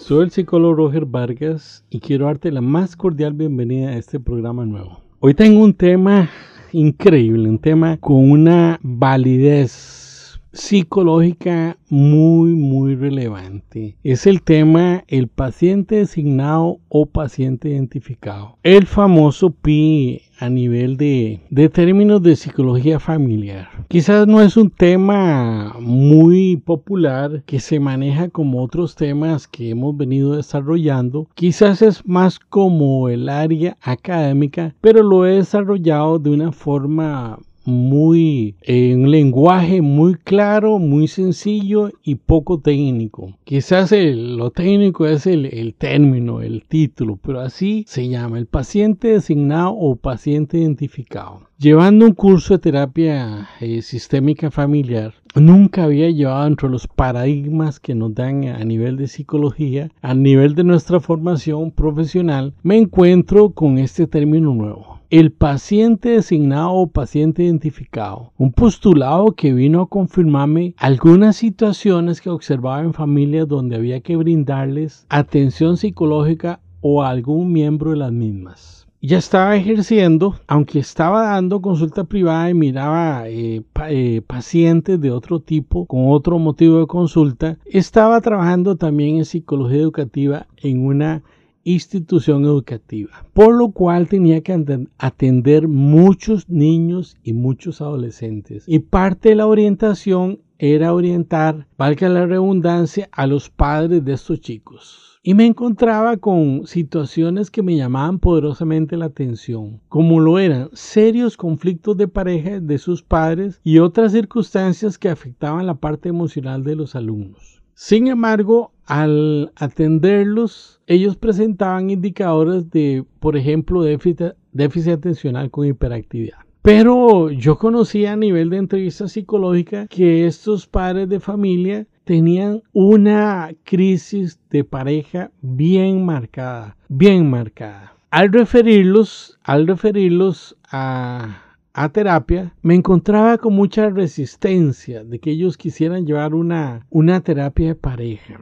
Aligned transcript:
Soy 0.00 0.24
el 0.24 0.30
psicólogo 0.30 0.74
Roger 0.74 1.04
Vargas 1.04 1.84
y 1.90 2.00
quiero 2.00 2.24
darte 2.24 2.50
la 2.50 2.62
más 2.62 2.96
cordial 2.96 3.34
bienvenida 3.34 3.90
a 3.90 3.96
este 3.96 4.18
programa 4.18 4.64
nuevo. 4.64 5.02
Hoy 5.20 5.34
tengo 5.34 5.62
un 5.62 5.74
tema 5.74 6.30
increíble, 6.72 7.48
un 7.48 7.58
tema 7.58 7.98
con 7.98 8.30
una 8.30 8.80
validez 8.82 10.40
psicológica 10.52 11.76
muy 11.90 12.54
muy 12.54 12.96
relevante. 12.96 13.98
Es 14.02 14.26
el 14.26 14.42
tema 14.42 15.04
el 15.06 15.28
paciente 15.28 15.96
designado 15.96 16.80
o 16.88 17.06
paciente 17.06 17.68
identificado. 17.68 18.56
El 18.62 18.86
famoso 18.86 19.50
PI 19.50 20.22
a 20.38 20.48
nivel 20.48 20.96
de, 20.96 21.40
de 21.50 21.68
términos 21.68 22.22
de 22.22 22.36
psicología 22.36 22.98
familiar 22.98 23.79
quizás 23.90 24.28
no 24.28 24.40
es 24.40 24.56
un 24.56 24.70
tema 24.70 25.74
muy 25.80 26.56
popular 26.56 27.42
que 27.44 27.58
se 27.58 27.80
maneja 27.80 28.28
como 28.28 28.62
otros 28.62 28.94
temas 28.94 29.48
que 29.48 29.70
hemos 29.70 29.96
venido 29.96 30.36
desarrollando. 30.36 31.26
Quizás 31.34 31.82
es 31.82 32.06
más 32.06 32.38
como 32.38 33.08
el 33.08 33.28
área 33.28 33.76
académica 33.82 34.76
pero 34.80 35.02
lo 35.02 35.26
he 35.26 35.34
desarrollado 35.34 36.20
de 36.20 36.30
una 36.30 36.52
forma 36.52 37.40
muy, 37.70 38.56
eh, 38.62 38.94
un 38.94 39.10
lenguaje 39.10 39.80
muy 39.80 40.14
claro, 40.14 40.78
muy 40.78 41.08
sencillo 41.08 41.90
y 42.02 42.16
poco 42.16 42.60
técnico. 42.60 43.34
Quizás 43.44 43.92
lo 43.92 44.50
técnico 44.50 45.06
es 45.06 45.26
el, 45.26 45.74
término, 45.78 46.42
el 46.42 46.64
título, 46.64 47.18
pero 47.22 47.40
así 47.40 47.84
se 47.86 48.08
llama 48.08 48.38
el 48.38 48.46
paciente 48.46 49.08
designado 49.08 49.72
o 49.72 49.96
paciente 49.96 50.58
identificado. 50.58 51.48
Llevando 51.58 52.06
un 52.06 52.12
curso 52.12 52.54
de 52.54 52.60
terapia 52.60 53.48
eh, 53.60 53.82
sistémica 53.82 54.50
familiar, 54.50 55.14
nunca 55.34 55.84
había 55.84 56.10
llevado 56.10 56.46
entre 56.46 56.68
los 56.68 56.86
paradigmas 56.86 57.80
que 57.80 57.94
nos 57.94 58.14
dan 58.14 58.44
a 58.44 58.64
nivel 58.64 58.96
de 58.96 59.08
psicología, 59.08 59.90
a 60.02 60.14
nivel 60.14 60.54
de 60.54 60.64
nuestra 60.64 61.00
formación 61.00 61.70
profesional, 61.70 62.54
me 62.62 62.78
encuentro 62.78 63.50
con 63.50 63.78
este 63.78 64.06
término 64.06 64.54
nuevo 64.54 64.99
el 65.10 65.32
paciente 65.32 66.10
designado 66.10 66.72
o 66.72 66.86
paciente 66.86 67.42
identificado, 67.42 68.32
un 68.38 68.52
postulado 68.52 69.32
que 69.32 69.52
vino 69.52 69.82
a 69.82 69.88
confirmarme 69.88 70.74
algunas 70.78 71.34
situaciones 71.34 72.20
que 72.20 72.30
observaba 72.30 72.82
en 72.82 72.94
familias 72.94 73.48
donde 73.48 73.74
había 73.74 74.00
que 74.02 74.14
brindarles 74.14 75.06
atención 75.08 75.76
psicológica 75.76 76.60
o 76.80 77.02
a 77.02 77.10
algún 77.10 77.52
miembro 77.52 77.90
de 77.90 77.96
las 77.96 78.12
mismas. 78.12 78.86
Ya 79.02 79.18
estaba 79.18 79.56
ejerciendo, 79.56 80.36
aunque 80.46 80.78
estaba 80.78 81.22
dando 81.22 81.60
consulta 81.60 82.04
privada 82.04 82.48
y 82.50 82.54
miraba 82.54 83.28
eh, 83.28 83.62
eh, 83.88 84.22
pacientes 84.24 85.00
de 85.00 85.10
otro 85.10 85.40
tipo 85.40 85.86
con 85.86 86.10
otro 86.10 86.38
motivo 86.38 86.78
de 86.78 86.86
consulta, 86.86 87.58
estaba 87.64 88.20
trabajando 88.20 88.76
también 88.76 89.16
en 89.16 89.24
psicología 89.24 89.80
educativa 89.80 90.46
en 90.58 90.84
una 90.86 91.22
institución 91.64 92.44
educativa, 92.44 93.26
por 93.32 93.54
lo 93.54 93.70
cual 93.70 94.08
tenía 94.08 94.40
que 94.40 94.86
atender 94.98 95.68
muchos 95.68 96.48
niños 96.48 97.16
y 97.22 97.32
muchos 97.32 97.80
adolescentes. 97.80 98.64
Y 98.66 98.80
parte 98.80 99.30
de 99.30 99.36
la 99.36 99.46
orientación 99.46 100.40
era 100.58 100.92
orientar, 100.92 101.66
valga 101.78 102.08
la 102.08 102.26
redundancia, 102.26 103.08
a 103.12 103.26
los 103.26 103.48
padres 103.48 104.04
de 104.04 104.12
estos 104.12 104.40
chicos. 104.40 105.18
Y 105.22 105.34
me 105.34 105.44
encontraba 105.44 106.16
con 106.16 106.66
situaciones 106.66 107.50
que 107.50 107.62
me 107.62 107.76
llamaban 107.76 108.18
poderosamente 108.18 108.96
la 108.96 109.06
atención, 109.06 109.80
como 109.88 110.18
lo 110.18 110.38
eran 110.38 110.70
serios 110.72 111.36
conflictos 111.36 111.96
de 111.98 112.08
pareja 112.08 112.58
de 112.58 112.78
sus 112.78 113.02
padres 113.02 113.60
y 113.62 113.80
otras 113.80 114.12
circunstancias 114.12 114.96
que 114.96 115.10
afectaban 115.10 115.66
la 115.66 115.74
parte 115.74 116.08
emocional 116.08 116.64
de 116.64 116.76
los 116.76 116.94
alumnos. 116.94 117.62
Sin 117.74 118.08
embargo, 118.08 118.72
al 118.90 119.52
atenderlos, 119.54 120.80
ellos 120.88 121.16
presentaban 121.16 121.90
indicadores 121.90 122.70
de, 122.70 123.04
por 123.20 123.36
ejemplo, 123.36 123.82
déficit, 123.84 124.92
atencional 124.92 125.48
con 125.52 125.64
hiperactividad. 125.64 126.38
Pero 126.62 127.30
yo 127.30 127.56
conocía 127.56 128.14
a 128.14 128.16
nivel 128.16 128.50
de 128.50 128.56
entrevista 128.56 129.06
psicológica 129.06 129.86
que 129.86 130.26
estos 130.26 130.66
padres 130.66 131.08
de 131.08 131.20
familia 131.20 131.86
tenían 132.02 132.62
una 132.72 133.52
crisis 133.62 134.40
de 134.50 134.64
pareja 134.64 135.30
bien 135.40 136.04
marcada, 136.04 136.76
bien 136.88 137.30
marcada. 137.30 137.94
Al 138.10 138.32
referirlos, 138.32 139.38
al 139.44 139.68
referirlos 139.68 140.56
a 140.68 141.46
a 141.72 141.88
terapia, 141.90 142.52
me 142.62 142.74
encontraba 142.74 143.38
con 143.38 143.54
mucha 143.54 143.88
resistencia 143.88 145.04
de 145.04 145.20
que 145.20 145.30
ellos 145.30 145.56
quisieran 145.56 146.04
llevar 146.04 146.34
una, 146.34 146.84
una 146.90 147.20
terapia 147.20 147.68
de 147.68 147.74
pareja. 147.76 148.40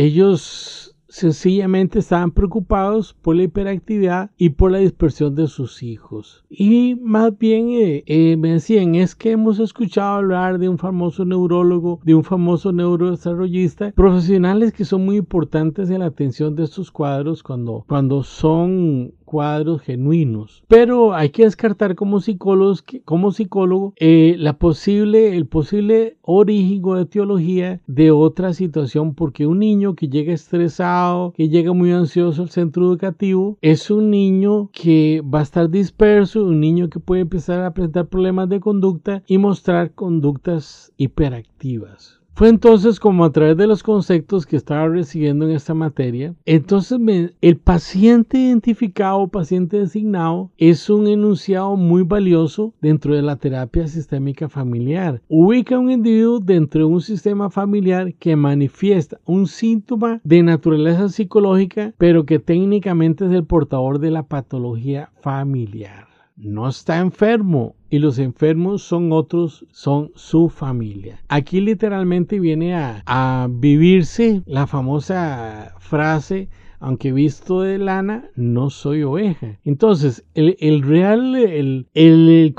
Ellos 0.00 0.94
sencillamente 1.08 1.98
estaban 1.98 2.30
preocupados 2.30 3.14
por 3.14 3.34
la 3.34 3.42
hiperactividad 3.42 4.30
y 4.36 4.50
por 4.50 4.70
la 4.70 4.78
dispersión 4.78 5.34
de 5.34 5.48
sus 5.48 5.82
hijos. 5.82 6.44
Y 6.48 6.94
más 7.02 7.36
bien 7.36 7.70
eh, 7.70 8.04
eh, 8.06 8.36
me 8.36 8.52
decían, 8.52 8.94
es 8.94 9.16
que 9.16 9.32
hemos 9.32 9.58
escuchado 9.58 10.18
hablar 10.18 10.60
de 10.60 10.68
un 10.68 10.78
famoso 10.78 11.24
neurólogo, 11.24 11.98
de 12.04 12.14
un 12.14 12.22
famoso 12.22 12.70
neurodesarrollista, 12.70 13.90
profesionales 13.90 14.72
que 14.72 14.84
son 14.84 15.04
muy 15.04 15.16
importantes 15.16 15.90
en 15.90 15.98
la 15.98 16.06
atención 16.06 16.54
de 16.54 16.62
estos 16.62 16.92
cuadros 16.92 17.42
cuando, 17.42 17.84
cuando 17.88 18.22
son 18.22 19.14
cuadros 19.28 19.82
genuinos. 19.82 20.64
Pero 20.68 21.12
hay 21.12 21.28
que 21.28 21.44
descartar 21.44 21.94
como 21.96 22.20
psicólogos, 22.20 22.82
como 23.04 23.30
psicólogo, 23.30 23.92
eh, 23.98 24.36
la 24.38 24.54
posible, 24.54 25.36
el 25.36 25.46
posible 25.46 26.16
origen 26.22 26.80
o 26.84 26.96
etiología 26.96 27.82
de 27.86 28.10
otra 28.10 28.54
situación, 28.54 29.14
porque 29.14 29.46
un 29.46 29.58
niño 29.58 29.94
que 29.94 30.08
llega 30.08 30.32
estresado, 30.32 31.34
que 31.36 31.50
llega 31.50 31.74
muy 31.74 31.92
ansioso 31.92 32.40
al 32.40 32.48
centro 32.48 32.86
educativo, 32.86 33.58
es 33.60 33.90
un 33.90 34.10
niño 34.10 34.70
que 34.72 35.22
va 35.22 35.40
a 35.40 35.42
estar 35.42 35.68
disperso, 35.68 36.46
un 36.46 36.60
niño 36.60 36.88
que 36.88 36.98
puede 36.98 37.20
empezar 37.20 37.62
a 37.64 37.74
presentar 37.74 38.06
problemas 38.06 38.48
de 38.48 38.60
conducta 38.60 39.22
y 39.26 39.36
mostrar 39.36 39.92
conductas 39.92 40.90
hiperactivas. 40.96 42.17
Fue 42.38 42.48
entonces 42.48 43.00
como 43.00 43.24
a 43.24 43.32
través 43.32 43.56
de 43.56 43.66
los 43.66 43.82
conceptos 43.82 44.46
que 44.46 44.54
estaba 44.54 44.86
recibiendo 44.86 45.44
en 45.44 45.50
esta 45.50 45.74
materia, 45.74 46.36
entonces 46.46 47.00
el 47.40 47.56
paciente 47.56 48.38
identificado 48.38 49.26
paciente 49.26 49.80
designado 49.80 50.52
es 50.56 50.88
un 50.88 51.08
enunciado 51.08 51.74
muy 51.74 52.04
valioso 52.04 52.74
dentro 52.80 53.16
de 53.16 53.22
la 53.22 53.34
terapia 53.34 53.88
sistémica 53.88 54.48
familiar. 54.48 55.20
Ubica 55.26 55.74
a 55.74 55.80
un 55.80 55.90
individuo 55.90 56.38
dentro 56.38 56.82
de 56.82 56.94
un 56.94 57.00
sistema 57.00 57.50
familiar 57.50 58.14
que 58.14 58.36
manifiesta 58.36 59.18
un 59.24 59.48
síntoma 59.48 60.20
de 60.22 60.44
naturaleza 60.44 61.08
psicológica, 61.08 61.92
pero 61.98 62.24
que 62.24 62.38
técnicamente 62.38 63.26
es 63.26 63.32
el 63.32 63.46
portador 63.46 63.98
de 63.98 64.12
la 64.12 64.22
patología 64.22 65.10
familiar 65.22 66.07
no 66.38 66.68
está 66.68 66.98
enfermo 66.98 67.74
y 67.90 67.98
los 67.98 68.18
enfermos 68.18 68.82
son 68.82 69.12
otros, 69.12 69.66
son 69.72 70.12
su 70.14 70.48
familia. 70.48 71.20
Aquí 71.28 71.60
literalmente 71.60 72.38
viene 72.38 72.74
a, 72.76 73.48
vivirse 73.50 74.42
la 74.46 74.66
famosa 74.66 75.74
frase 75.78 76.48
aunque 76.80 77.12
visto 77.12 77.62
de 77.62 77.78
lana, 77.78 78.30
no 78.36 78.70
soy 78.70 79.02
oveja. 79.02 79.58
Entonces, 79.64 80.24
el, 80.34 80.82
real, 80.82 81.36
el, 81.36 81.86
el, 81.94 82.54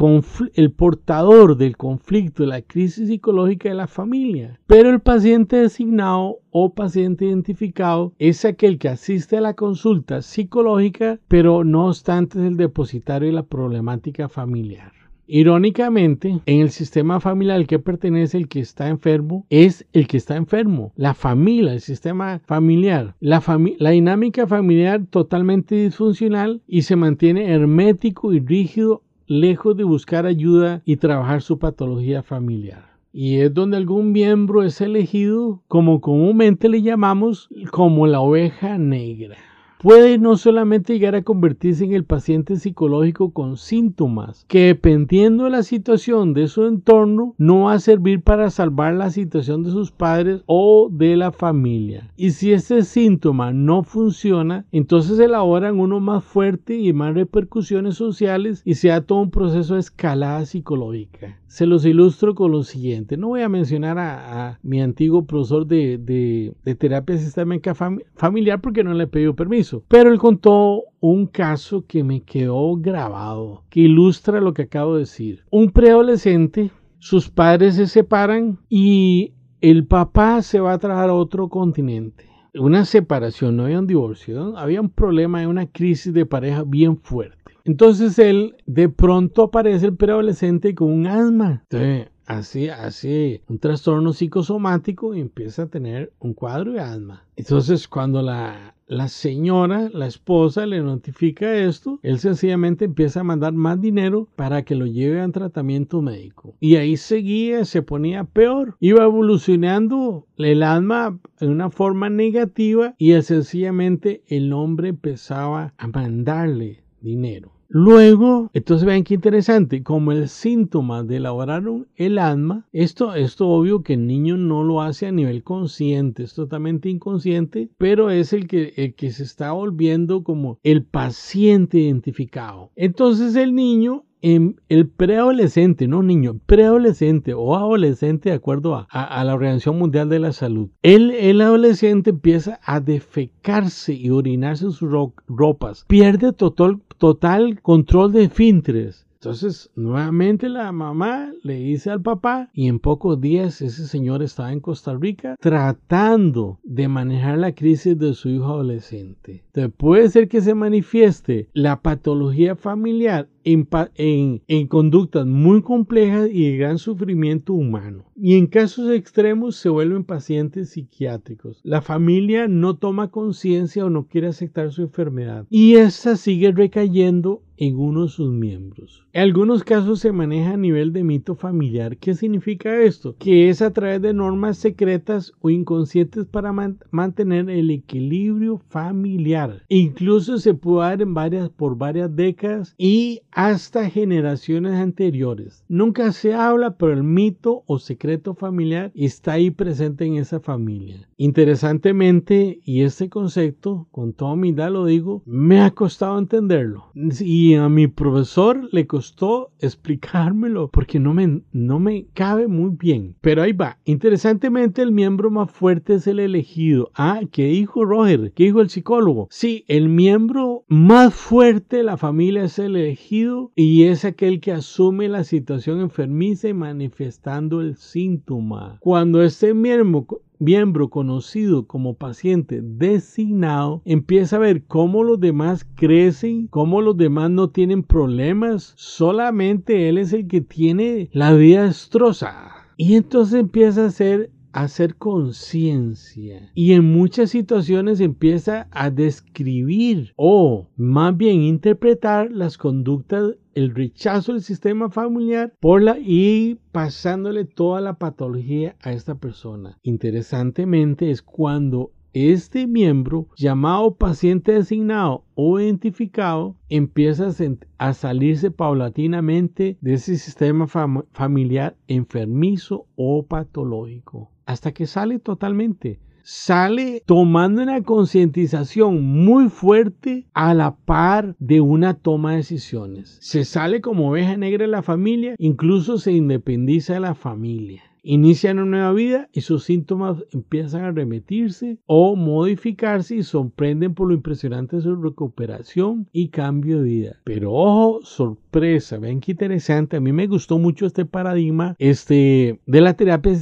el, 0.54 0.72
portador 0.72 1.58
del 1.58 1.78
conflicto, 1.78 2.44
de 2.44 2.50
la 2.50 2.62
crisis 2.62 3.08
psicológica 3.08 3.70
de 3.70 3.76
la 3.76 3.88
familia. 3.88 4.60
Pero 4.68 4.90
el 4.90 5.00
paciente 5.00 5.58
designado 5.58 6.40
o 6.52 6.74
paciente 6.74 7.26
identificado 7.26 8.14
es 8.20 8.46
aquel 8.46 8.78
que 8.78 8.90
asiste 8.90 9.38
a 9.38 9.42
la 9.42 9.54
consulta 9.54 10.22
psicológica, 10.22 11.20
pero 11.28 11.64
no 11.64 11.88
obstante 11.88 12.40
es 12.40 12.46
el 12.46 12.58
depositario 12.58 13.28
de 13.28 13.34
la 13.34 13.44
problemática 13.44 14.30
familiar. 14.30 14.99
Irónicamente, 15.32 16.40
en 16.48 16.62
el 16.62 16.72
sistema 16.72 17.20
familiar 17.20 17.58
al 17.58 17.68
que 17.68 17.78
pertenece 17.78 18.36
el 18.36 18.48
que 18.48 18.62
está 18.62 18.88
enfermo 18.88 19.46
es 19.52 19.86
el 19.94 20.08
que 20.08 20.18
está 20.18 20.36
enfermo. 20.36 20.92
La 20.96 21.14
familia, 21.14 21.74
el 21.74 21.82
sistema 21.82 22.42
familiar, 22.48 23.14
la, 23.20 23.44
la 23.78 23.92
dinámica 23.92 24.48
familiar 24.48 25.06
totalmente 25.08 25.76
disfuncional 25.76 26.64
y 26.68 26.82
se 26.82 26.96
mantiene 26.96 27.54
hermético 27.54 28.34
y 28.34 28.40
rígido 28.40 29.04
lejos 29.28 29.78
de 29.78 29.84
buscar 29.84 30.26
ayuda 30.26 30.82
y 30.84 30.96
trabajar 30.96 31.44
su 31.44 31.60
patología 31.60 32.24
familiar. 32.24 32.90
Y 33.14 33.38
es 33.38 33.54
donde 33.54 33.78
algún 33.78 34.12
miembro 34.12 34.64
es 34.64 34.82
elegido, 34.82 35.62
como 35.68 36.02
comúnmente 36.02 36.70
le 36.70 36.82
llamamos, 36.82 37.50
como 37.70 38.08
la 38.08 38.20
oveja 38.20 38.80
negra. 38.80 39.38
Puede 39.80 40.18
no 40.18 40.36
solamente 40.36 40.94
llegar 40.94 41.16
a 41.16 41.24
convertirse 41.24 41.86
en 41.86 41.94
el 41.94 42.04
paciente 42.04 42.58
psicológico 42.58 43.32
con 43.32 43.56
síntomas 43.56 44.44
que 44.50 44.66
dependiendo 44.66 45.46
de 45.46 45.52
la 45.52 45.64
situación 45.64 46.34
de 46.34 46.50
su 46.50 46.66
entorno 46.66 47.34
no 47.38 47.64
va 47.64 47.74
a 47.74 47.80
servir 47.80 48.22
para 48.22 48.50
salvar 48.50 48.94
la 48.96 49.10
situación 49.10 49.64
de 49.64 49.72
sus 49.72 49.92
padres 49.92 50.44
o 50.48 50.90
de 50.92 51.16
la 51.16 51.32
familia. 51.32 52.12
Y 52.18 52.32
si 52.32 52.52
ese 52.52 52.84
síntoma 52.84 53.54
no 53.54 53.84
funciona, 53.84 54.66
entonces 54.74 55.18
elaboran 55.18 55.80
uno 55.80 56.02
más 56.02 56.26
fuerte 56.26 56.76
y 56.76 56.92
más 56.92 57.14
repercusiones 57.14 57.96
sociales 57.96 58.62
y 58.66 58.76
se 58.76 58.90
da 58.90 59.00
todo 59.02 59.22
un 59.22 59.32
proceso 59.32 59.76
de 59.76 59.80
escalada 59.80 60.46
psicológica. 60.46 61.38
Se 61.48 61.66
los 61.66 61.86
ilustro 61.86 62.36
con 62.36 62.52
lo 62.52 62.64
siguiente. 62.64 63.18
No 63.18 63.30
voy 63.30 63.42
a 63.42 63.50
mencionar 63.50 63.98
a, 63.98 64.60
mi 64.62 64.82
antiguo 64.82 65.26
profesor 65.26 65.66
de, 65.66 65.98
de 65.98 66.76
terapia 66.76 67.18
sistémica 67.18 67.74
familiar 67.74 68.62
porque 68.62 68.84
no 68.84 68.94
le 68.94 69.06
he 69.06 69.08
pedido 69.08 69.36
permiso, 69.36 69.69
pero 69.88 70.12
él 70.12 70.20
contó 70.20 70.84
un 71.00 71.28
caso 71.28 71.86
que 71.88 72.04
me 72.04 72.22
quedó 72.22 72.76
grabado, 72.76 73.64
que 73.70 73.82
ilustra 73.82 74.42
lo 74.42 74.54
que 74.54 74.64
acabo 74.64 74.96
de 74.96 75.02
decir. 75.02 75.44
Un 75.50 75.72
preadolescente, 75.72 76.72
sus 77.00 77.30
padres 77.30 77.76
se 77.76 77.88
separan 77.88 78.60
y 78.70 79.34
el 79.62 79.86
papá 79.86 80.42
se 80.42 80.60
va 80.60 80.74
a 80.74 80.80
trabajar 80.80 81.10
a 81.10 81.14
otro 81.14 81.50
continente. 81.50 82.26
Una 82.56 82.86
separación, 82.86 83.58
no 83.58 83.66
había 83.66 83.80
un 83.80 83.88
divorcio, 83.88 84.58
había 84.58 84.82
un 84.82 84.90
problema, 84.90 85.48
una 85.48 85.68
crisis 85.68 86.14
de 86.14 86.26
pareja 86.26 86.64
bien 86.66 86.98
fuerte. 86.98 87.38
Entonces 87.64 88.18
él 88.18 88.56
de 88.66 88.90
pronto 88.90 89.44
aparece 89.44 89.86
el 89.86 89.96
preadolescente 89.96 90.74
con 90.74 90.92
un 90.92 91.08
asma. 91.08 91.64
Entonces, 91.70 92.08
así, 92.30 92.70
así, 92.70 93.42
un 93.48 93.58
trastorno 93.58 94.14
psicosomático 94.14 95.16
y 95.16 95.20
empieza 95.20 95.64
a 95.64 95.68
tener 95.68 96.14
un 96.20 96.34
cuadro 96.34 96.72
de 96.74 96.80
asma. 96.80 97.26
Entonces, 97.36 97.88
cuando 97.88 98.22
la, 98.22 98.76
la 98.86 99.08
señora, 99.08 99.90
la 99.92 100.06
esposa, 100.06 100.68
le 100.68 100.80
notifica 100.82 101.56
esto, 101.56 102.00
él 102.04 102.20
sencillamente 102.20 102.86
empieza 102.86 103.22
a 103.22 103.24
mandar 103.24 103.54
más 103.54 103.82
dinero 103.82 104.28
para 104.36 104.64
que 104.64 104.76
lo 104.76 104.86
lleve 104.86 105.22
a 105.22 105.32
tratamiento 105.32 106.04
médico. 106.04 106.54
Y 106.60 106.76
ahí 106.76 106.98
seguía, 106.98 107.66
se 107.66 107.82
ponía 107.82 108.26
peor. 108.26 108.78
Iba 108.80 109.06
evolucionando 109.06 110.28
el 110.38 110.62
alma 110.62 111.20
en 111.40 111.50
una 111.50 111.72
forma 111.72 112.12
negativa 112.12 112.94
y 113.00 113.20
sencillamente 113.24 114.22
el 114.28 114.54
hombre 114.54 114.90
empezaba 114.90 115.74
a 115.80 115.88
mandarle 115.88 116.84
dinero. 117.02 117.59
Luego, 117.72 118.50
entonces 118.54 118.84
vean 118.84 119.04
qué 119.04 119.14
interesante, 119.14 119.84
como 119.84 120.12
el 120.12 120.28
síntoma 120.28 121.04
de 121.04 121.18
elaborar 121.18 121.64
el 121.98 122.18
alma, 122.18 122.68
esto, 122.72 123.14
esto 123.14 123.48
obvio 123.48 123.84
que 123.84 123.94
el 123.94 124.08
niño 124.08 124.38
no 124.38 124.64
lo 124.64 124.82
hace 124.82 125.06
a 125.06 125.12
nivel 125.12 125.44
consciente, 125.44 126.24
es 126.24 126.34
totalmente 126.34 126.90
inconsciente, 126.90 127.70
pero 127.78 128.10
es 128.10 128.34
el 128.34 128.48
que, 128.48 128.74
el 128.76 128.96
que 128.96 129.12
se 129.12 129.22
está 129.22 129.52
volviendo 129.52 130.24
como 130.24 130.58
el 130.64 130.84
paciente 130.84 131.78
identificado. 131.78 132.72
Entonces 132.76 133.36
el 133.36 133.54
niño 133.54 134.04
el 134.22 134.88
preadolescente, 134.88 135.88
no 135.88 136.04
niño, 136.04 136.40
preadolescente 136.46 137.34
o 137.34 137.56
adolescente 137.56 138.30
de 138.30 138.36
acuerdo 138.36 138.88
a, 138.90 139.24
la 139.24 139.34
Organización 139.34 139.78
Mundial 139.78 140.10
de 140.10 140.20
la 140.20 140.34
Salud, 140.34 140.70
el, 140.82 141.42
adolescente 141.42 142.10
empieza 142.12 142.60
a 142.64 142.80
defecarse 142.80 143.94
y 143.94 144.10
orinarse 144.10 144.66
en 144.66 144.72
sus 144.72 144.92
ropas, 145.28 145.86
pierde 145.88 146.34
total, 146.34 146.80
total 146.98 147.62
control 147.62 148.12
de 148.12 148.30
fintres 148.30 149.06
entonces, 149.22 149.70
nuevamente 149.76 150.48
la 150.48 150.72
mamá 150.72 151.34
le 151.44 151.56
dice 151.56 151.92
al 151.92 152.02
papá 152.02 152.50
y 152.54 152.70
en 152.70 152.80
pocos 152.80 153.20
días 153.20 153.62
ese 153.62 153.86
señor 153.86 154.24
estaba 154.24 154.54
en 154.54 154.62
Costa 154.62 154.96
Rica 154.96 155.36
tratando 155.42 156.62
de 156.64 156.88
manejar 156.88 157.38
la 157.38 157.54
crisis 157.54 158.00
de 158.00 158.14
su 158.14 158.30
hijo 158.30 158.46
adolescente. 158.46 159.44
Puede 159.68 160.08
ser 160.10 160.30
que 160.30 160.40
se 160.40 160.56
manifieste 160.56 161.50
la 161.54 161.82
patología 161.82 162.56
familiar 162.56 163.28
en, 163.44 164.42
en, 164.48 164.68
conductas 164.68 165.26
muy 165.26 165.62
complejas 165.62 166.30
y 166.32 166.52
de 166.52 166.58
gran 166.58 166.78
sufrimiento 166.78 167.54
humano. 167.54 168.06
Y 168.16 168.38
en 168.38 168.48
casos 168.48 168.92
extremos 168.92 169.56
se 169.56 169.70
vuelven 169.70 170.04
pacientes 170.04 170.72
psiquiátricos. 170.72 171.60
La 171.64 171.82
familia 171.82 172.48
no 172.48 172.78
toma 172.78 173.10
conciencia 173.10 173.86
o 173.86 173.90
no 173.90 174.08
quiere 174.08 174.28
aceptar 174.28 174.72
su 174.72 174.84
enfermedad 174.84 175.46
y 175.50 175.76
esta 175.76 176.16
sigue 176.16 176.52
recayendo 176.52 177.42
en 177.58 177.78
uno 177.78 178.04
de 178.04 178.10
sus 178.10 178.32
miembros. 178.32 179.06
En 179.12 179.24
algunos 179.24 179.64
casos 179.64 180.00
se 180.00 180.14
maneja 180.14 180.54
a 180.54 180.58
nivel 180.58 180.94
de 180.94 181.04
mito 181.04 181.36
familiar. 181.36 181.98
¿Qué 181.98 182.14
significa 182.16 182.82
esto? 182.82 183.16
Que 183.18 183.50
es 183.50 183.62
a 183.62 183.74
través 183.74 184.02
de 184.02 184.14
normas 184.14 184.58
secretas 184.58 185.34
o 185.42 185.50
inconscientes 185.50 186.26
para 186.26 186.54
mantener 186.92 187.50
el 187.50 187.70
equilibrio 187.70 188.60
familiar. 188.70 189.49
Incluso 189.68 190.38
se 190.38 190.54
puede 190.54 190.90
dar 190.90 191.02
en 191.02 191.14
varias, 191.14 191.50
por 191.50 191.78
varias 191.78 192.16
décadas 192.16 192.76
y 192.78 193.22
hasta 193.32 193.90
generaciones 193.90 194.74
anteriores. 194.74 195.64
Nunca 195.68 196.12
se 196.12 196.34
habla, 196.34 196.78
pero 196.78 196.94
el 196.94 197.04
mito 197.04 197.64
o 197.68 197.80
secreto 197.80 198.34
familiar 198.34 198.92
está 198.96 199.34
ahí 199.34 199.52
presente 199.52 200.06
en 200.06 200.16
esa 200.16 200.40
familia. 200.40 201.08
Interesantemente, 201.18 202.62
y 202.64 202.82
este 202.82 203.10
concepto, 203.10 203.88
con 203.92 204.14
toda 204.14 204.34
humildad 204.34 204.72
lo 204.72 204.86
digo, 204.86 205.24
me 205.26 205.62
ha 205.62 205.72
costado 205.72 206.18
entenderlo. 206.18 206.86
Y 206.96 207.56
a 207.56 207.70
mi 207.70 207.88
profesor 207.88 208.68
le 208.72 208.88
costó 208.88 209.52
explicármelo 209.60 210.70
porque 210.70 211.00
no 211.00 211.14
me, 211.14 211.42
no 211.52 211.80
me 211.80 212.08
cabe 212.14 212.48
muy 212.48 212.76
bien. 212.78 213.16
Pero 213.22 213.42
ahí 213.42 213.54
va. 213.54 213.78
Interesantemente, 213.86 214.82
el 214.82 214.92
miembro 214.92 215.32
más 215.32 215.52
fuerte 215.52 215.96
es 215.96 216.08
el 216.08 216.20
elegido. 216.20 216.92
Ah, 216.96 217.22
¿qué 217.32 217.46
dijo 217.46 217.86
Roger? 217.86 218.32
¿Qué 218.34 218.46
dijo 218.46 218.62
el 218.62 218.70
psicólogo? 218.70 219.28
Sí, 219.32 219.64
el 219.68 219.90
miembro 219.90 220.66
más 220.68 221.14
fuerte 221.14 221.78
de 221.78 221.84
la 221.84 221.98
familia 221.98 222.46
es 222.46 222.58
el 222.58 222.76
elegido 222.76 223.52
y 223.56 223.84
es 223.84 224.04
aquel 224.04 224.40
que 224.42 224.52
asume 224.52 225.08
la 225.08 225.24
situación 225.24 225.82
enfermiza 225.82 226.50
y 226.50 226.56
manifestando 226.56 227.62
el 227.62 227.76
síntoma. 227.76 228.78
Cuando 228.80 229.22
este 229.22 229.54
miembro 229.54 230.08
miembro 230.40 230.90
conocido 230.90 231.68
como 231.68 231.94
paciente 231.94 232.62
designado 232.64 233.84
empieza 233.86 234.38
a 234.38 234.40
ver 234.40 234.64
cómo 234.64 235.04
los 235.04 235.20
demás 235.20 235.68
crecen, 235.76 236.48
cómo 236.48 236.82
los 236.82 236.98
demás 236.98 237.30
no 237.30 237.52
tienen 237.52 237.84
problemas, 237.84 238.74
solamente 238.78 239.90
él 239.90 240.00
es 240.00 240.12
el 240.12 240.28
que 240.28 240.42
tiene 240.42 241.10
la 241.14 241.34
vida 241.34 241.66
destrozada. 241.66 242.60
Y 242.78 242.96
entonces 242.96 243.40
empieza 243.40 243.84
a 243.84 243.88
hacer 243.88 244.32
hacer 244.64 244.96
conciencia 244.96 246.52
y 246.54 246.74
en 246.74 246.92
muchas 246.92 247.30
situaciones 247.30 248.00
empieza 248.02 248.68
a 248.72 248.90
describir 248.90 250.14
o 250.16 250.68
más 250.76 251.16
bien 251.16 251.42
interpretar 251.42 252.32
las 252.32 252.58
conductas 252.58 253.36
el 253.54 253.74
rechazo 253.74 254.34
del 254.34 254.42
sistema 254.42 254.90
familiar 254.90 255.54
por 255.60 255.82
la 255.82 255.98
y 256.00 256.60
pasándole 256.72 257.46
toda 257.46 257.82
la 257.82 257.98
patología 257.98 258.76
a 258.82 258.94
esta 258.94 259.16
persona. 259.16 259.78
Interesantemente 259.82 261.12
es 261.12 261.22
cuando 261.22 261.92
este 262.14 262.66
miembro, 262.66 263.28
llamado 263.38 263.96
paciente 263.96 264.54
designado 264.54 265.26
o 265.36 265.60
identificado, 265.60 266.56
empieza 266.68 267.30
a 267.78 267.94
salirse 267.94 268.50
paulatinamente 268.50 269.78
de 269.80 269.94
ese 269.94 270.18
sistema 270.18 270.66
familiar 270.68 271.78
enfermizo 271.88 272.88
o 272.96 273.24
patológico, 273.28 274.32
hasta 274.50 274.72
que 274.72 274.88
sale 274.88 275.20
totalmente 275.20 276.00
sale 276.24 277.02
tomando 277.06 277.62
una 277.62 277.82
concientización 277.82 279.02
muy 279.04 279.50
fuerte 279.50 280.28
a 280.34 280.54
la 280.54 280.76
par 280.76 281.36
de 281.40 281.60
una 281.62 281.96
toma 281.96 282.32
de 282.32 282.38
decisiones. 282.38 283.18
Se 283.22 283.46
sale 283.46 283.82
como 283.82 284.10
oveja 284.10 284.38
negra 284.38 284.66
de 284.66 284.72
la 284.72 284.84
familia, 284.84 285.34
incluso 285.40 285.98
se 285.98 286.12
independiza 286.12 286.94
de 286.94 287.00
la 287.00 287.16
familia 287.16 287.89
inician 288.04 288.60
una 288.60 288.78
nueva 288.78 288.94
vida 288.94 289.30
y 289.34 289.42
sus 289.42 289.64
síntomas 289.64 290.24
empiezan 290.32 290.84
a 290.84 290.92
remitirse 290.92 291.78
o 291.86 292.16
modificarse 292.16 293.16
y 293.16 293.24
sorprenden 293.24 293.94
por 293.94 294.08
lo 294.08 294.14
impresionante 294.14 294.78
de 294.78 294.82
su 294.84 294.96
recuperación 294.96 296.08
y 296.12 296.30
cambio 296.30 296.80
de 296.80 296.84
vida. 296.84 297.18
Pero 297.24 297.54
ojo, 297.54 298.00
sorpresa, 298.04 298.98
ven 298.98 299.20
qué 299.20 299.32
interesante, 299.32 299.98
a 299.98 300.00
mí 300.00 300.12
me 300.12 300.28
gustó 300.28 300.58
mucho 300.58 300.86
este 300.86 301.06
paradigma 301.06 301.76
este, 301.80 302.60
de 302.66 302.82
la 302.82 302.94
terapia 302.94 303.34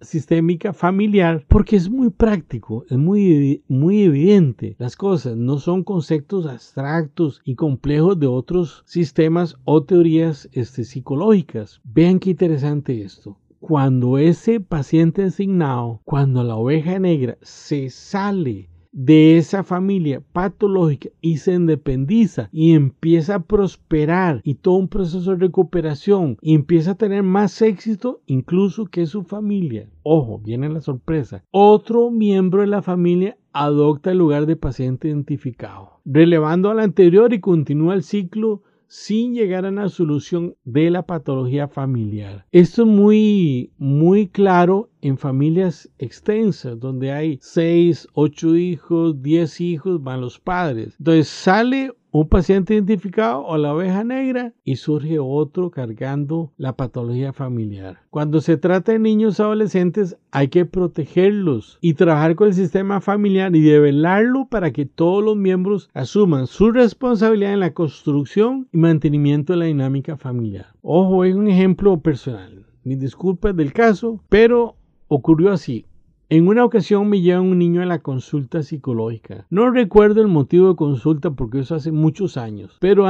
sistémica, 0.00 0.72
familiar 0.72 1.44
porque 1.48 1.76
es 1.76 1.90
muy 1.90 2.10
práctico, 2.10 2.84
es 2.88 2.96
muy, 2.96 3.62
muy 3.68 4.02
evidente. 4.02 4.76
Las 4.78 4.96
cosas 4.96 5.36
no 5.36 5.58
son 5.58 5.84
conceptos 5.84 6.46
abstractos 6.46 7.40
y 7.44 7.54
complejos 7.54 8.18
de 8.18 8.26
otros 8.26 8.82
sistemas 8.86 9.56
o 9.64 9.82
teorías 9.82 10.48
este, 10.52 10.84
psicológicas. 10.84 11.80
Vean 11.84 12.18
qué 12.18 12.30
interesante 12.30 13.02
esto 13.02 13.36
cuando 13.60 14.16
ese 14.16 14.58
paciente 14.58 15.22
designado, 15.22 16.00
cuando 16.04 16.42
la 16.42 16.56
oveja 16.56 16.98
negra 16.98 17.36
se 17.42 17.90
sale 17.90 18.70
de 18.92 19.36
esa 19.36 19.62
familia 19.62 20.22
patológica 20.32 21.10
y 21.20 21.36
se 21.36 21.54
independiza 21.54 22.48
y 22.52 22.72
empieza 22.72 23.36
a 23.36 23.42
prosperar 23.42 24.40
y 24.42 24.54
todo 24.54 24.74
un 24.76 24.88
proceso 24.88 25.30
de 25.30 25.36
recuperación 25.36 26.38
y 26.40 26.54
empieza 26.54 26.92
a 26.92 26.96
tener 26.96 27.22
más 27.22 27.62
éxito 27.62 28.22
incluso 28.26 28.86
que 28.86 29.06
su 29.06 29.22
familia. 29.22 29.88
Ojo, 30.02 30.38
viene 30.38 30.68
la 30.68 30.80
sorpresa. 30.80 31.44
Otro 31.50 32.10
miembro 32.10 32.62
de 32.62 32.66
la 32.66 32.82
familia 32.82 33.36
adopta 33.52 34.10
el 34.10 34.18
lugar 34.18 34.46
de 34.46 34.56
paciente 34.56 35.08
identificado, 35.08 36.00
relevando 36.04 36.70
al 36.70 36.80
anterior 36.80 37.32
y 37.32 37.40
continúa 37.40 37.94
el 37.94 38.02
ciclo 38.02 38.62
sin 38.90 39.34
llegar 39.34 39.64
a 39.64 39.68
una 39.68 39.88
solución 39.88 40.56
de 40.64 40.90
la 40.90 41.06
patología 41.06 41.68
familiar. 41.68 42.44
Esto 42.50 42.82
es 42.82 42.88
muy, 42.88 43.72
muy 43.78 44.26
claro 44.26 44.90
en 45.00 45.16
familias 45.16 45.88
extensas, 45.98 46.78
donde 46.80 47.12
hay 47.12 47.38
6, 47.40 48.08
8 48.14 48.56
hijos, 48.56 49.22
10 49.22 49.60
hijos, 49.60 50.02
van 50.02 50.20
los 50.20 50.40
padres. 50.40 50.96
Entonces 50.98 51.28
sale 51.28 51.92
un 52.12 52.28
paciente 52.28 52.74
identificado 52.74 53.44
o 53.44 53.56
la 53.56 53.74
oveja 53.74 54.04
negra 54.04 54.52
y 54.64 54.76
surge 54.76 55.18
otro 55.18 55.70
cargando 55.70 56.52
la 56.56 56.76
patología 56.76 57.32
familiar. 57.32 58.00
Cuando 58.10 58.40
se 58.40 58.56
trata 58.56 58.92
de 58.92 58.98
niños 58.98 59.38
adolescentes 59.38 60.16
hay 60.30 60.48
que 60.48 60.64
protegerlos 60.64 61.78
y 61.80 61.94
trabajar 61.94 62.34
con 62.34 62.48
el 62.48 62.54
sistema 62.54 63.00
familiar 63.00 63.54
y 63.54 63.60
develarlo 63.60 64.46
para 64.48 64.72
que 64.72 64.86
todos 64.86 65.24
los 65.24 65.36
miembros 65.36 65.88
asuman 65.94 66.46
su 66.46 66.72
responsabilidad 66.72 67.52
en 67.52 67.60
la 67.60 67.74
construcción 67.74 68.68
y 68.72 68.78
mantenimiento 68.78 69.52
de 69.52 69.58
la 69.60 69.64
dinámica 69.66 70.16
familiar. 70.16 70.66
Ojo, 70.82 71.24
es 71.24 71.34
un 71.34 71.48
ejemplo 71.48 72.00
personal. 72.00 72.66
Mis 72.82 72.98
disculpas 72.98 73.54
del 73.54 73.72
caso, 73.72 74.20
pero 74.28 74.76
ocurrió 75.08 75.52
así. 75.52 75.86
En 76.32 76.46
una 76.46 76.64
ocasión 76.64 77.08
me 77.08 77.20
lleva 77.20 77.40
un 77.40 77.58
niño 77.58 77.82
a 77.82 77.86
la 77.86 77.98
consulta 77.98 78.62
psicológica. 78.62 79.46
No 79.50 79.68
recuerdo 79.72 80.22
el 80.22 80.28
motivo 80.28 80.68
de 80.68 80.76
consulta 80.76 81.32
porque 81.32 81.58
eso 81.58 81.74
hace 81.74 81.90
muchos 81.90 82.36
años, 82.36 82.76
pero 82.78 83.06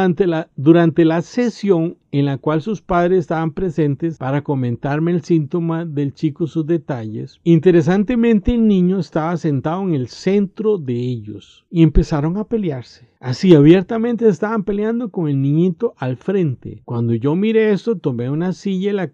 durante 0.56 1.04
la 1.04 1.20
sesión 1.20 1.98
en 2.12 2.24
la 2.24 2.38
cual 2.38 2.62
sus 2.62 2.80
padres 2.80 3.18
estaban 3.18 3.52
presentes 3.52 4.16
para 4.16 4.42
comentarme 4.42 5.10
el 5.10 5.22
síntoma 5.22 5.84
del 5.84 6.14
chico, 6.14 6.46
sus 6.46 6.66
detalles. 6.66 7.38
Interesantemente 7.44 8.54
el 8.54 8.66
niño 8.66 8.98
estaba 8.98 9.36
sentado 9.36 9.82
en 9.82 9.92
el 9.92 10.08
centro 10.08 10.78
de 10.78 10.94
ellos 10.94 11.66
y 11.70 11.82
empezaron 11.82 12.38
a 12.38 12.44
pelearse. 12.44 13.10
Así 13.20 13.54
abiertamente 13.54 14.26
estaban 14.26 14.64
peleando 14.64 15.10
con 15.10 15.28
el 15.28 15.42
niñito 15.42 15.92
al 15.98 16.16
frente. 16.16 16.80
Cuando 16.86 17.12
yo 17.12 17.36
miré 17.36 17.70
esto, 17.70 17.98
tomé 17.98 18.30
una 18.30 18.54
silla 18.54 18.90
y 18.90 18.94
la, 18.94 19.10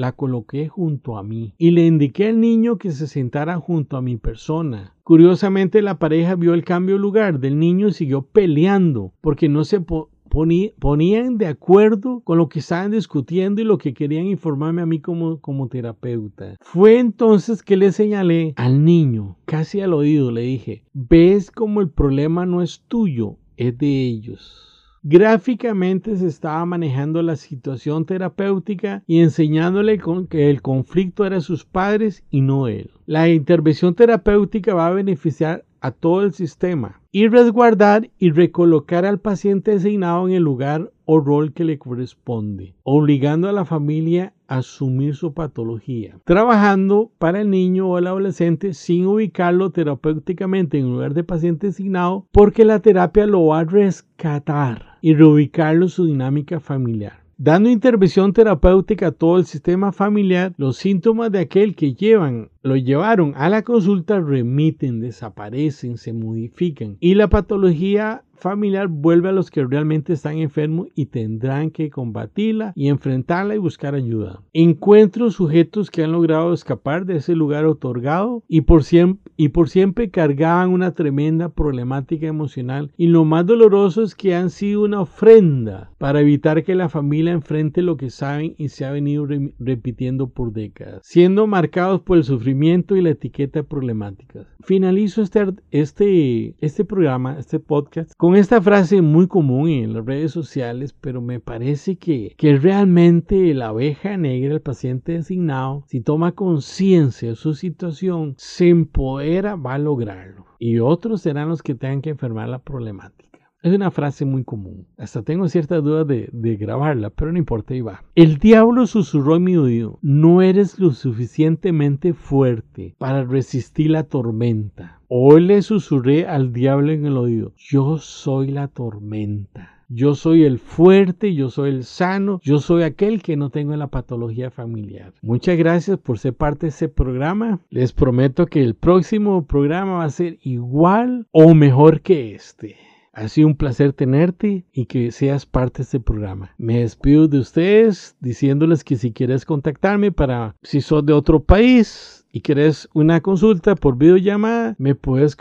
la 0.00 0.12
coloqué 0.12 0.68
junto 0.68 1.16
a 1.16 1.22
mí 1.22 1.54
y 1.58 1.70
le 1.70 1.86
indiqué 1.86 2.28
al 2.28 2.40
niño 2.40 2.78
que 2.78 2.90
se 2.90 3.06
sentara 3.06 3.58
junto 3.58 3.96
a 3.96 4.02
mi 4.02 4.16
persona. 4.16 4.94
Curiosamente 5.04 5.82
la 5.82 5.98
pareja 5.98 6.34
vio 6.34 6.54
el 6.54 6.64
cambio 6.64 6.96
de 6.96 7.00
lugar 7.00 7.40
del 7.40 7.58
niño 7.58 7.88
y 7.88 7.92
siguió 7.92 8.22
peleando 8.22 9.12
porque 9.20 9.48
no 9.48 9.64
se 9.64 9.80
ponían 9.80 11.38
de 11.38 11.46
acuerdo 11.46 12.20
con 12.20 12.38
lo 12.38 12.48
que 12.48 12.60
estaban 12.60 12.92
discutiendo 12.92 13.60
y 13.60 13.64
lo 13.64 13.78
que 13.78 13.94
querían 13.94 14.26
informarme 14.26 14.82
a 14.82 14.86
mí 14.86 15.00
como, 15.00 15.40
como 15.40 15.68
terapeuta. 15.68 16.56
Fue 16.60 16.98
entonces 16.98 17.62
que 17.62 17.76
le 17.76 17.92
señalé 17.92 18.54
al 18.56 18.84
niño, 18.84 19.36
casi 19.44 19.80
al 19.80 19.92
oído, 19.92 20.30
le 20.30 20.42
dije, 20.42 20.84
ves 20.92 21.50
como 21.50 21.80
el 21.80 21.90
problema 21.90 22.46
no 22.46 22.62
es 22.62 22.84
tuyo, 22.86 23.36
es 23.56 23.76
de 23.76 24.06
ellos. 24.06 24.69
Gráficamente 25.02 26.14
se 26.16 26.26
estaba 26.26 26.64
manejando 26.66 27.22
la 27.22 27.36
situación 27.36 28.04
terapéutica 28.04 29.02
y 29.06 29.20
enseñándole 29.20 29.98
que 30.28 30.50
el 30.50 30.60
conflicto 30.60 31.24
era 31.24 31.40
sus 31.40 31.64
padres 31.64 32.22
y 32.30 32.42
no 32.42 32.68
él. 32.68 32.90
La 33.06 33.30
intervención 33.30 33.94
terapéutica 33.94 34.74
va 34.74 34.88
a 34.88 34.92
beneficiar 34.92 35.64
a 35.80 35.90
todo 35.90 36.22
el 36.22 36.32
sistema 36.32 37.00
y 37.12 37.28
resguardar 37.28 38.10
y 38.18 38.30
recolocar 38.30 39.04
al 39.04 39.18
paciente 39.18 39.72
designado 39.72 40.28
en 40.28 40.34
el 40.34 40.42
lugar 40.42 40.92
o 41.04 41.18
rol 41.18 41.52
que 41.52 41.64
le 41.64 41.78
corresponde, 41.78 42.74
obligando 42.84 43.48
a 43.48 43.52
la 43.52 43.64
familia 43.64 44.32
a 44.46 44.58
asumir 44.58 45.16
su 45.16 45.34
patología, 45.34 46.18
trabajando 46.24 47.10
para 47.18 47.40
el 47.40 47.50
niño 47.50 47.88
o 47.88 47.98
el 47.98 48.06
adolescente 48.06 48.74
sin 48.74 49.06
ubicarlo 49.06 49.70
terapéuticamente 49.70 50.78
en 50.78 50.90
lugar 50.90 51.14
de 51.14 51.24
paciente 51.24 51.68
designado 51.68 52.26
porque 52.30 52.64
la 52.64 52.78
terapia 52.78 53.26
lo 53.26 53.46
va 53.46 53.60
a 53.60 53.64
rescatar 53.64 54.98
y 55.00 55.14
reubicarlo 55.14 55.86
en 55.86 55.90
su 55.90 56.06
dinámica 56.06 56.60
familiar. 56.60 57.20
Dando 57.42 57.70
intervención 57.70 58.34
terapéutica 58.34 59.06
a 59.06 59.12
todo 59.12 59.38
el 59.38 59.46
sistema 59.46 59.92
familiar, 59.92 60.52
los 60.58 60.76
síntomas 60.76 61.32
de 61.32 61.38
aquel 61.38 61.74
que 61.74 61.94
llevan, 61.94 62.49
lo 62.62 62.76
llevaron 62.76 63.32
a 63.36 63.48
la 63.48 63.62
consulta 63.62 64.20
remiten, 64.20 65.00
desaparecen, 65.00 65.96
se 65.96 66.12
modifican. 66.12 66.96
Y 67.00 67.14
la 67.14 67.28
patología 67.28 68.24
familiar 68.40 68.88
vuelve 68.88 69.28
a 69.28 69.32
los 69.32 69.50
que 69.50 69.64
realmente 69.64 70.14
están 70.14 70.38
enfermos 70.38 70.88
y 70.94 71.06
tendrán 71.06 71.70
que 71.70 71.90
combatirla 71.90 72.72
y 72.74 72.88
enfrentarla 72.88 73.54
y 73.54 73.58
buscar 73.58 73.94
ayuda. 73.94 74.42
Encuentro 74.52 75.30
sujetos 75.30 75.90
que 75.90 76.02
han 76.02 76.12
logrado 76.12 76.52
escapar 76.52 77.04
de 77.04 77.16
ese 77.16 77.34
lugar 77.36 77.66
otorgado 77.66 78.42
y 78.48 78.62
por 78.62 78.82
siempre, 78.82 80.10
cargaban 80.10 80.70
una 80.70 80.92
tremenda 80.94 81.50
problemática 81.50 82.26
emocional. 82.26 82.90
Y 82.96 83.08
lo 83.08 83.24
más 83.24 83.46
doloroso 83.46 84.02
es 84.02 84.14
que 84.14 84.34
han 84.34 84.50
sido 84.50 84.82
una 84.84 85.02
ofrenda 85.02 85.90
para 85.98 86.20
evitar 86.20 86.64
que 86.64 86.74
la 86.74 86.88
familia 86.88 87.32
enfrente 87.32 87.82
lo 87.82 87.96
que 87.96 88.10
saben 88.10 88.54
y 88.56 88.68
se 88.68 88.86
ha 88.86 88.90
venido 88.90 89.26
repitiendo 89.58 90.30
por 90.30 90.52
décadas, 90.52 91.02
siendo 91.04 91.46
marcados 91.46 92.00
por 92.00 92.16
el 92.16 92.24
sufrimiento 92.24 92.49
y 92.50 93.00
la 93.00 93.10
etiqueta 93.10 93.62
problemática. 93.62 94.46
Finalizo 94.62 95.22
este, 95.22 95.46
este, 95.70 96.54
este 96.60 96.84
programa, 96.84 97.38
este 97.38 97.60
podcast, 97.60 98.12
con 98.16 98.36
esta 98.36 98.60
frase 98.60 99.02
muy 99.02 99.26
común 99.26 99.68
en 99.68 99.94
las 99.94 100.04
redes 100.04 100.32
sociales, 100.32 100.94
pero 101.00 101.20
me 101.20 101.40
parece 101.40 101.96
que, 101.96 102.34
que 102.36 102.56
realmente 102.56 103.54
la 103.54 103.68
abeja 103.68 104.16
negra, 104.16 104.54
el 104.54 104.60
paciente 104.60 105.12
designado, 105.12 105.84
si 105.86 106.00
toma 106.00 106.32
conciencia 106.32 107.30
de 107.30 107.36
su 107.36 107.54
situación, 107.54 108.34
se 108.36 108.68
empodera, 108.68 109.56
va 109.56 109.74
a 109.74 109.78
lograrlo. 109.78 110.46
Y 110.58 110.78
otros 110.78 111.22
serán 111.22 111.48
los 111.48 111.62
que 111.62 111.74
tengan 111.74 112.02
que 112.02 112.10
enfermar 112.10 112.48
la 112.48 112.58
problemática. 112.58 113.19
Es 113.62 113.74
una 113.74 113.90
frase 113.90 114.24
muy 114.24 114.42
común. 114.42 114.86
Hasta 114.96 115.22
tengo 115.22 115.46
cierta 115.48 115.76
duda 115.82 116.04
de, 116.04 116.30
de, 116.32 116.56
grabarla, 116.56 117.10
pero 117.10 117.30
no 117.30 117.36
importa, 117.36 117.74
ahí 117.74 117.82
va. 117.82 118.02
El 118.14 118.38
diablo 118.38 118.86
susurró 118.86 119.36
en 119.36 119.44
mi 119.44 119.56
oído, 119.56 119.98
no 120.00 120.40
eres 120.40 120.78
lo 120.78 120.92
suficientemente 120.92 122.14
fuerte 122.14 122.94
para 122.96 123.22
resistir 123.24 123.90
la 123.90 124.04
tormenta. 124.04 125.00
Hoy 125.08 125.42
le 125.42 125.60
susurré 125.60 126.26
al 126.26 126.54
diablo 126.54 126.90
en 126.92 127.04
el 127.04 127.18
oído, 127.18 127.52
yo 127.58 127.98
soy 127.98 128.50
la 128.50 128.68
tormenta. 128.68 129.76
Yo 129.92 130.14
soy 130.14 130.44
el 130.44 130.60
fuerte, 130.60 131.34
yo 131.34 131.50
soy 131.50 131.70
el 131.70 131.82
sano, 131.82 132.38
yo 132.44 132.60
soy 132.60 132.84
aquel 132.84 133.22
que 133.22 133.36
no 133.36 133.50
tengo 133.50 133.74
la 133.74 133.88
patología 133.88 134.52
familiar. 134.52 135.12
Muchas 135.20 135.58
gracias 135.58 135.98
por 135.98 136.20
ser 136.20 136.32
parte 136.32 136.66
de 136.66 136.70
este 136.70 136.88
programa. 136.88 137.58
Les 137.70 137.92
prometo 137.92 138.46
que 138.46 138.62
el 138.62 138.74
próximo 138.74 139.46
programa 139.46 139.94
va 139.94 140.04
a 140.04 140.10
ser 140.10 140.38
igual 140.44 141.26
o 141.32 141.54
mejor 141.54 142.02
que 142.02 142.36
este. 142.36 142.76
Ha 143.12 143.28
sido 143.28 143.48
un 143.48 143.56
placer 143.56 143.92
tenerte 143.92 144.64
y 144.72 144.86
que 144.86 145.10
seas 145.10 145.44
parte 145.44 145.78
de 145.78 145.82
este 145.82 146.00
programa. 146.00 146.54
Me 146.58 146.78
despido 146.80 147.26
de 147.26 147.40
ustedes 147.40 148.16
diciéndoles 148.20 148.84
que 148.84 148.94
si 148.96 149.12
quieres 149.12 149.44
contactarme 149.44 150.12
para 150.12 150.54
si 150.62 150.80
sos 150.80 151.04
de 151.04 151.12
otro 151.12 151.42
país 151.42 152.24
y 152.32 152.42
quieres 152.42 152.88
una 152.94 153.20
consulta 153.20 153.74
por 153.74 153.98
videollamada, 153.98 154.76
me 154.78 154.94
puedes 154.94 155.36